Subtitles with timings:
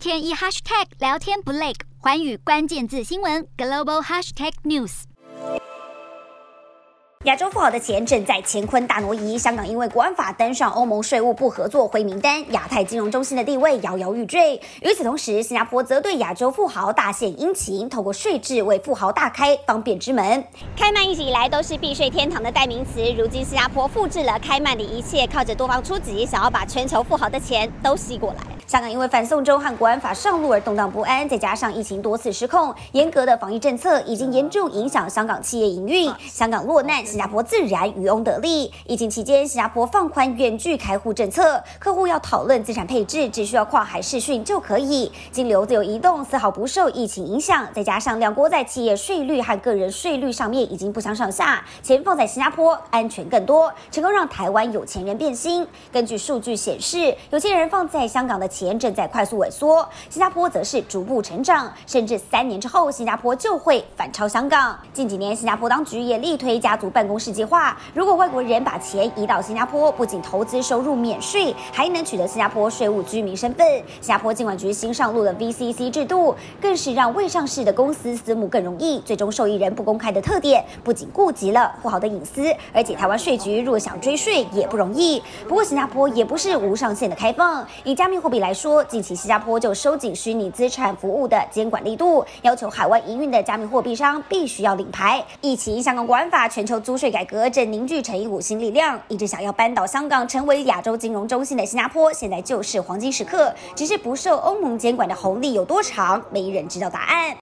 [0.00, 5.02] 天一 hashtag 聊天不累，寰宇关键字新闻 global hashtag news。
[7.24, 14.58] 亚洲富豪的钱正在乾坤大挪移，香港因为国安法登上欧盟税务不合作灰名单，亚太金融中心的地位摇摇欲坠。
[14.80, 20.42] 与此同时，新加坡则对亚洲富豪大献殷勤，透过税制为富豪大开方便之门。
[20.74, 28.49] 开曼一直以来都是避税天堂的代名词，如今新加坡复制了开曼的一切，靠着多方出击，想要把全球富豪的钱都吸过来。
[28.70, 36.08] 香港因为反送中和国安法上路而动荡不安，再加上疫情多次失控，严格的防疫政策已经严重影响香港企业营运。
[36.28, 38.72] 香港落难，新加坡自然渔翁得利。
[38.86, 47.66] 疫情期间，新加坡放宽远距开户政策，客户要讨论资产配置，只需要跨海视讯就可以，金流自由移动，丝毫不受疫情影响。
[47.74, 55.66] 再加上两国在企业税率和个人税率上面已经不相上下，钱放在新加坡安全更多，成功让台湾有钱人变心。
[55.90, 58.80] 根据数据显示，有钱人放在香港的钱。
[58.80, 64.78] 正在快速萎缩，新加坡则是逐步成长，甚至三年之后，新加坡就会反超香港。
[64.92, 67.76] 近几年，新加坡当局也力推家族办公室计划。
[67.92, 73.66] 如果外国人把钱移到新加坡，不仅投资收入免税，还能取得新加坡税务居民身份。
[74.00, 79.00] 新加坡金管局新上路的 VCC 制度，更是让未上市的公司私募更容易。
[79.00, 85.22] 最终受益人不公开的特点，不仅顾及了富豪的隐私，而且台湾税局若想追税也不容易。
[85.48, 88.49] 不过，新加坡也不是无上限的开放，以加密货币来。
[88.50, 95.24] 来说，近期新加坡就收紧虚拟资产服务的监管力度，要求海外营运的加密货币商必须要领牌。
[95.40, 103.54] 疫情、香港国安法、全球租税改革正凝聚成一股新力量，一直想要扳倒香港，成为亚洲金融中心的新加坡，现在就是黄金时刻。
[103.76, 107.36] 只是不受欧盟监管的红利有多长，没人知道答案。